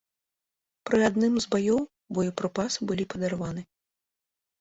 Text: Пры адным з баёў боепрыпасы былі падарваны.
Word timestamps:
Пры 0.89 0.99
адным 1.09 1.33
з 1.43 1.51
баёў 1.55 1.81
боепрыпасы 2.19 2.79
былі 2.93 3.03
падарваны. 3.15 3.61